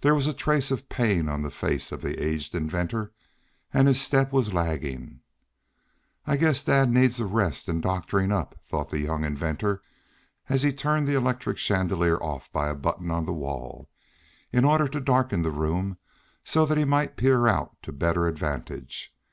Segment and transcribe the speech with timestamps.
[0.00, 3.12] There was a trace of pain on the face of the aged inventor,
[3.74, 5.22] and his step was lagging.
[6.24, 9.82] "I guess dad needs a rest and doctoring up," thought the young inventor
[10.48, 13.90] as he turned the electric chandelier off by a button on the wall,
[14.52, 15.98] in order to darken the room,
[16.44, 19.12] so that he might peer out to better advantage.